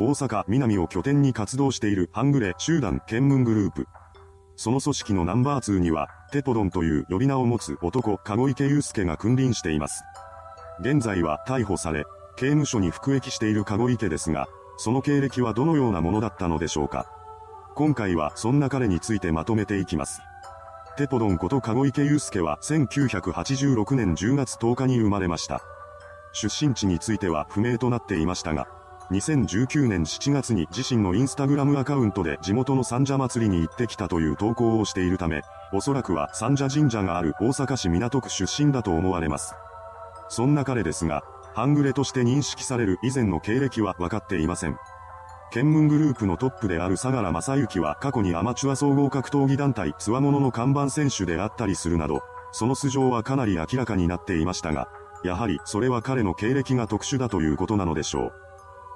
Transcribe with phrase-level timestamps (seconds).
[0.00, 3.86] 大阪南を拠点に活動している半グレ集団県文グループ。
[4.56, 10.02] その組織のナンバー2には、テポドンという呼び名を持つ男、籠池祐介が君臨しています。
[10.80, 17.06] 現在は逮捕され、刑務所に服役している籠池ですが、その経歴はどのようなものだったのでしょうか。
[17.76, 20.20] 今回はそんな彼についてまとめていきます。
[20.96, 25.62] テポドンこと籠池祐介は1986年10月10日に生まれました。
[26.32, 28.66] 出身地については不明となっていましたが、
[29.10, 35.42] 2019年7月に自身のインスタグラムアカウントで地元の三社祭りに行ってきたという投稿をしているため、
[35.72, 39.54] おそらくは三社神社がある大阪市港区出身だと思われます。
[40.30, 41.22] そんな彼ですが、
[41.54, 44.78] 半グレとして認識される以前の経歴は分かっていません。
[45.52, 54.88] 県民グループのトップである相良正幸は過去にアマチュア総合格闘技団体つわものの看板選手であったりするなど、その素性はかなり明らかになっていましたが、
[55.22, 58.32] やはりそれは彼の経歴が特殊だということなのでしょう。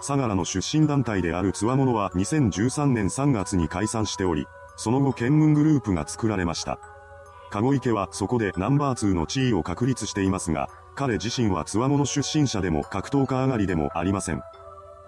[0.00, 6.78] 相良の出身団体であるつわものは2013年3月に解散しており、その後県民グループが作られました。
[7.50, 14.42] 籠池はそこでナンバー2の地位を確立していますが、彼自身はつわもの出身者でも格闘家上がりでもありません。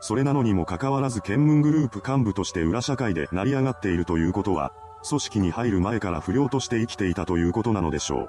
[0.00, 4.72] それなのにもかかわらず県民グループ幹部として裏社会で成り上がっているということは、
[5.08, 8.28] 組織に入る前から不良として生きていたということなのでしょう。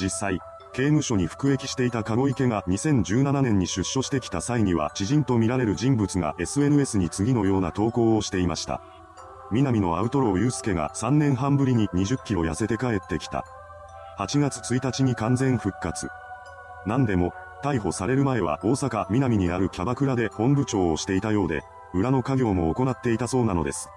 [0.00, 0.40] 実際、
[0.78, 8.80] 刑務所に服役していた籠池が2017年に出所してきた際には知人と見られる人物が SNS に次のような投稿をしていました。
[9.50, 13.44] 南のアウトローユースケが3年半ぶりに20キロ痩せて帰ってきた。
[14.20, 16.10] 8月1日に完全復活。
[16.86, 17.32] 何でも、
[17.64, 23.88] 逮捕される前は大阪南にあるキャバクラで本部長をしていたようで、裏の家業も行っていたそうなのです。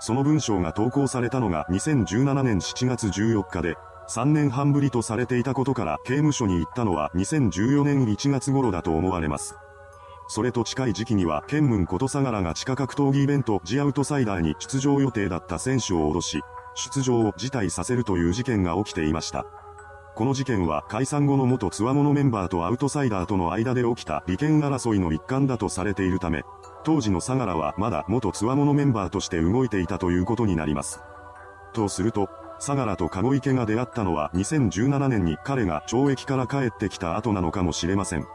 [0.00, 3.76] その文章が投稿されたのが2017年7月14日で、
[4.08, 9.56] 3年半ぶりとされていたことから刑務所に行ったのは2014年1月頃だと思われます。
[10.26, 16.40] それと近い時期には、ケンムンこと相良が地下格闘技イベントジアウトサイダーに出場予定だった選手を脅し、
[16.74, 19.44] 出場を辞退させるという事件が起きていました。
[20.14, 26.44] この事件は解散後の元ツワモノメンバーとアウトサイダーとの間で起きた利権争いの一環だとされているため、
[26.84, 31.00] 当時の相良はまだ元ツワモノメンバーとして動いていたということになります。
[31.72, 32.28] とすると、
[32.58, 38.26] 相良と籠池が出会ったのは2017年に彼が懲役から帰ってきた後なのかもしれません。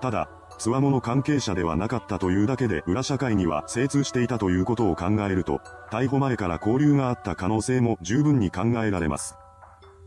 [0.00, 0.28] ただ、
[0.58, 9.36] つわもの関係者ではなかったというだけで裏社会には精通していたということを考えると、逮捕前から交流があった可能性も十分に考えられます。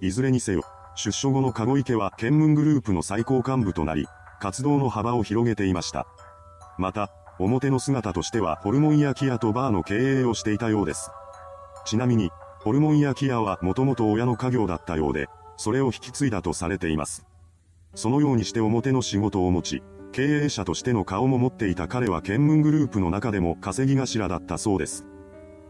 [0.02, 0.64] いずれにせよ、
[0.96, 4.08] 出所後の籠池は県民グループの最高幹部となり、
[4.40, 6.08] 活動の幅を広げていました。
[6.78, 11.12] また、表の姿としてはホルモン焼き屋とバーの経営をしていたようです。
[11.86, 12.32] ちなみに、
[12.62, 17.26] ホルモン焼き屋はもともと親の家業だったようで、それを引き継いだとされています。
[17.96, 25.06] そのようにして表の仕事を持ち、経営者としての顔も持っていた彼は県民グループの中でも稼ぎ頭だったそうです。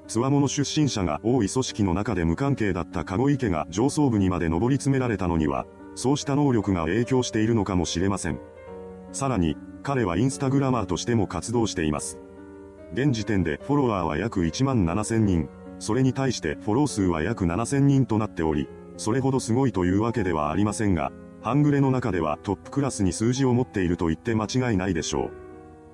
[0.07, 8.39] つわもの出身者が多い組織の中で無関係だった籠池が上層部にまで上り詰められたのには、そうした能力が影響しているのかもしれません。
[9.11, 12.17] さらに、彼はインスタグラマーとしても活動しています。
[12.93, 15.49] 現時点でフォロワーは約1万7000人、
[15.79, 18.67] それに対してフォロー数は約7000人となっており、
[18.97, 25.31] それほどすごいというわけではありませんが、半グレの中ではトップクラスに数字を持っていると言って間違いないでしょう。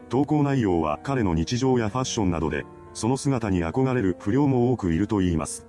[0.10, 5.68] 投稿内容は彼の日常やファッションなどで、その姿に憧れる不良も多くいると言います。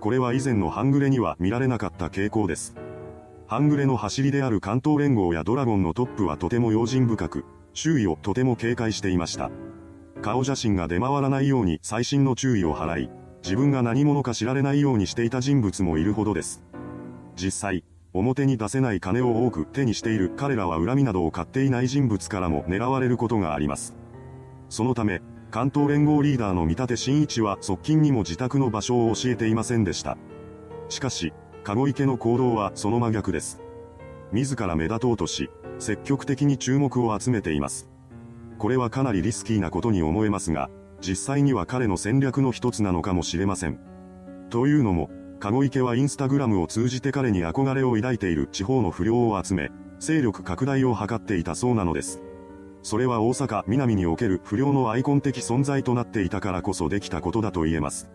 [0.00, 2.76] これは以前の半グレには見られなかった傾向です。
[3.48, 9.50] 半グレの走りである関東連合やドラゴンのトップはとても用心深く、周囲をとても警戒していました。
[10.22, 13.10] 顔写真が出回らないように細心の注意を払い、
[13.48, 16.62] 自分が何者か知られないようにしていた人物もいるほどです。
[17.34, 17.82] 実際、
[18.12, 23.96] 表に出せない金を多く手にしている彼らは恨みなどを買っていない人物からも狙われることがあります。
[24.68, 30.18] そのため、関東連合リーダーの見立真一は側近にも自宅の場所を教えていませんでした。
[30.90, 31.32] しかし、
[31.64, 33.62] 籠池の行動はその真逆です。
[34.30, 35.48] 自ら目立とうとし、
[35.78, 37.88] 積極的に注目を集めています。
[38.58, 40.68] これはかなりリスキーなことに思えますが、
[41.00, 43.78] 実際には彼の戦略の一つなのかもしれません。
[44.50, 49.70] というのも、籠池はインスタグラムを通じて彼に憧れを抱いている地方の不良を集め、
[50.00, 52.22] 勢力拡大を図っていたそうなのです。
[52.82, 58.08] それは大阪南における不良のアイコン的存在となっていたからこそできたことだと言えます。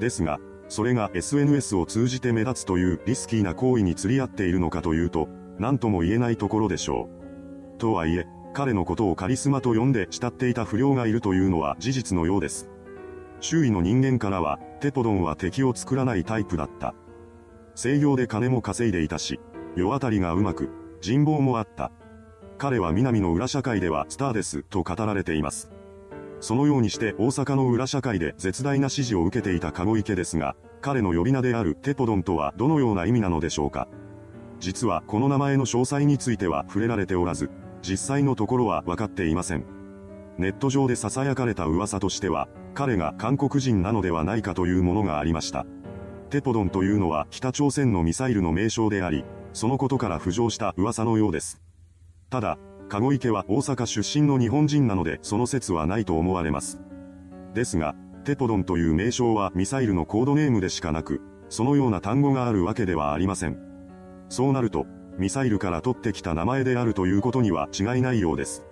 [0.00, 0.38] ですが、
[0.68, 5.28] それが SNS を通じて目立つというリスキーな行為に釣り合っているのかというと、
[5.58, 7.08] 何とも言えないところでしょ
[7.76, 7.78] う。
[7.78, 12.70] とはいえ、彼のことをカリスマと呼んで慕っていた不良がいるというのは事実のようです。
[13.40, 16.94] 周囲の人間からは、テポドンは敵を作らないタイプだった。
[17.74, 19.40] 制御で金も稼いでいたし、
[19.76, 20.70] 世当たりがうまく、
[21.02, 21.90] 人望もあった。
[22.56, 25.70] 彼は南の裏社会ではスターですと語られています。
[26.40, 33.88] そのようにして大阪の裏社会で絶大な支持を受けていた籠池ですが、彼の呼び名であるテポドンとはどのような意味なのでしょうか。
[34.60, 37.50] 実はこの名前の詳細については触れられておらず、
[37.86, 39.64] 実際のところは分かっていません。
[40.38, 45.66] ネット上で囁かれた噂としては、彼が韓国人なのではないかというものがありました。
[46.30, 51.60] テポドンというのは北朝鮮のミサイルの名称であり、そのことから浮上した噂のようです。
[52.30, 52.58] ただ、
[52.88, 56.80] 籠池は大阪出身の日本人なのでその説はないと思われます。
[57.54, 57.94] ですが、
[58.24, 61.20] テポドンという名称はミサイルのコードネームでしかなく、
[61.50, 63.58] そのような単語があるわけではありません。
[64.28, 64.86] そうなると、
[65.18, 68.64] ミサイルから取ってきた名前であるということには違いないようです。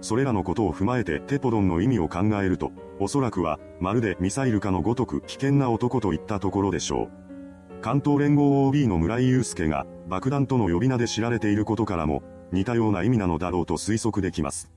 [0.00, 7.80] それらのことを踏まえてテポドンの意味を考えると、おそらくは、まるでミサイルかのごとく危険な男といったところでしょう。
[7.80, 12.22] 関東連合 OB の村井祐介が爆弾との呼び名で知られていることからも、
[12.52, 14.70] 似たような意味なのだろうと推測できます。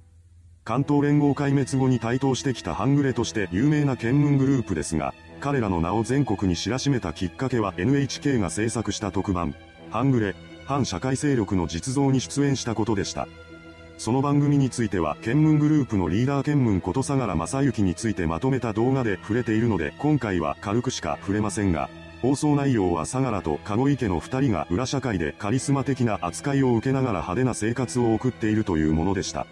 [0.63, 9.53] 関東連合壊滅後に台頭してきた半グレとして有名な県民グループですが、彼らの名を全国に知らしめたきっかけは NHK が制作した特番、
[9.89, 10.35] 半グレ、
[10.65, 13.27] 反社会勢力の実像に出演したことでした。
[13.97, 21.89] その番組については、県民グループのリーダー県民こと相良正幸についてまとめた動画で触れているので、今回は軽くしか触れませんが、
[22.21, 29.45] 放送内容は相良と籠池の二人が裏社会でカリスマ的な扱いを受けながら派手な生活を送っているというものでした。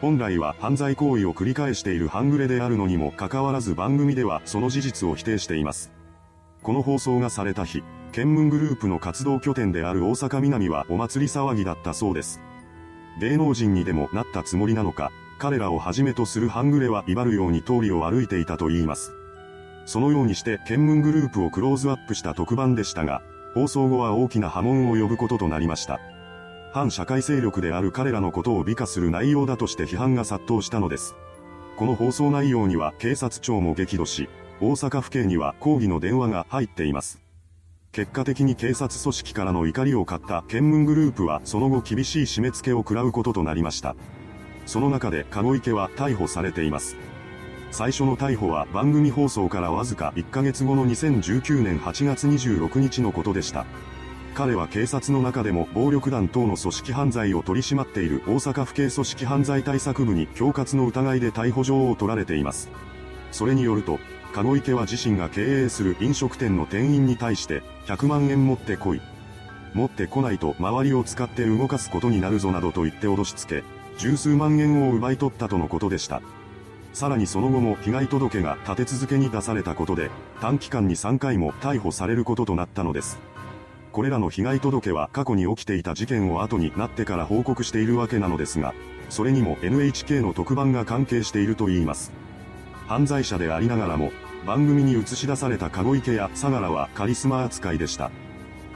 [0.00, 5.90] 本来は犯罪行為を繰り返している半グレであるのにもかかわらず番組ではその事実を否定しています。
[6.62, 7.82] この放送がされた日、
[8.16, 12.40] 県民グループの活動拠点である大阪南はお祭り騒ぎだったそうです。
[13.20, 19.12] 芸能人にでもなったつもりなのか、彼らをはじめとする半グレは威張るように通りを歩いていたと言います。
[19.84, 23.20] そのようにして県民グループをクローズアップした特番でしたが、
[23.52, 26.00] 放送後は大きな波紋を呼ぶこととなりました。
[26.72, 31.14] 反社会勢力である彼らのことを美化する内容だとして批判が殺到したのです。
[31.76, 34.30] この放送内容には警察庁も激怒し、
[34.62, 37.25] 大阪府警には抗議の電話が入っています。
[37.96, 43.96] 結果的に警察組織からの怒りを買った県民グループはその後厳しい締め付けを食らうこととなりました。
[44.66, 46.98] その中で籠池は逮捕されています。
[47.70, 53.64] 最初の逮捕は番組放送からわずか1ヶ月後の2019年8月26日のことでした。
[54.34, 62.68] 彼は警察の中でも暴力団等の組織犯罪を取り締まっている大阪府警組織犯罪対策部に恐喝の疑いで逮捕状を取られています。
[63.32, 63.98] それによると、
[64.36, 69.00] 籠池は自身が経営する飲食店の店員に対して、100万円持ってこい。
[69.72, 70.38] 持ってこない。
[70.38, 73.64] と周りを使って動かすことになるぞなどと言って脅しつけ、
[73.96, 75.16] 十数万円を奪い。
[75.16, 76.20] 取ったとのことでした。
[76.92, 80.10] さらにその後も被害届が立て続けに出されたことで、
[80.42, 83.18] 短期間に3回も逮捕されることとなったのです。
[83.90, 85.82] これらの被害届は過去に起きてい。
[85.82, 87.86] た事件を後になってから報告してい。
[87.86, 88.74] るわけなのですが、
[89.08, 91.46] それにも NHK の特番が関係してい。
[91.46, 91.86] ると言い。
[91.86, 92.12] ます。
[92.86, 94.12] 犯罪者でありながらも、
[94.46, 98.12] 番組に映し出された籠池や相良はカリスマ扱いでした。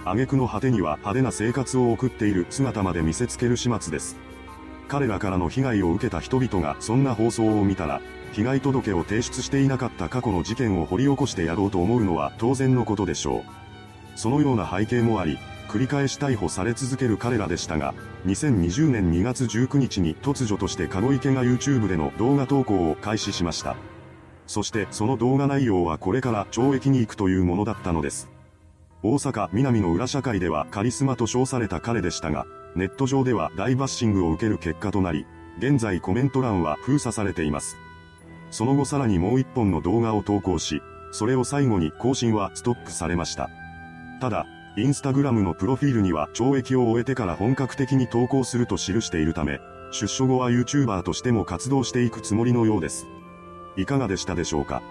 [0.04, 4.16] 挙句の果てには派手な生活を送っている姿まで見せつける始末です。
[4.88, 8.00] 彼らからの被害を受けた人々がそんな放送を見たら、
[8.32, 14.18] 被害届を提出していなかった過去の事件を掘り起こしてやろうと思うのは当然のことでしょう。
[14.18, 15.38] そのような背景もあり、
[15.68, 17.94] 繰り返し逮捕され続ける彼らでしたが、
[18.26, 23.76] 2020年2月19日に突如として籠池が YouTube での動画投稿を開始しました。
[24.50, 28.28] そしてその動画内容はこれから懲役に行くというものだったのです。
[29.04, 35.24] 大阪南の裏社会ではカリスマと称された彼でしたが、ネット上では大バッシングを受ける結果となり、
[35.58, 37.76] 現在コメント欄は封鎖されています。
[38.50, 40.82] その後さらにもう一本の動画を投稿し、
[41.12, 43.50] それを最後に更新はストップされました。
[44.20, 44.46] ただ、
[44.76, 49.60] インスタグラムのプロフィールには懲役を終えてから本格的に投稿すると記しているため、
[49.92, 53.06] 出所後は YouTuber としても活動していくつもりのようです。
[53.76, 54.82] いかがでしたでしょうか？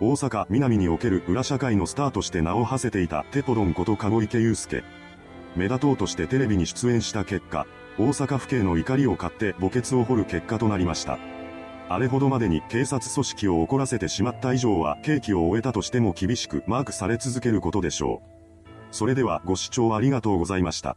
[0.00, 4.84] 大阪南における裏社会のスターとして名を馳せていたテポドンこと籠池祐介。
[5.54, 7.66] 目立とうとしてテレビに出演した結果、
[7.98, 11.18] 大阪府警の怒りを買って墓穴を掘る結果となりました。
[11.88, 18.28] あれほどまでに警察組織を怒らせてしまった以上は刑期を終えたとしても厳しくマークされ続けることでしょう。
[18.90, 20.96] それではご視聴ありがとうございました。